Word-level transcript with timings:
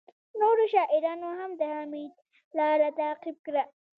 نورو 0.39 0.63
شاعرانو 0.73 1.29
هم 1.39 1.51
د 1.59 1.61
حمید 1.75 2.13
لاره 2.57 2.89
تعقیب 2.99 3.37
کړه 3.45 3.63